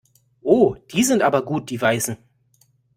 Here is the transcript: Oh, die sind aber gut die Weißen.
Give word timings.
Oh, 0.41 0.73
die 0.91 1.03
sind 1.03 1.21
aber 1.21 1.45
gut 1.45 1.69
die 1.69 1.79
Weißen. 1.79 2.17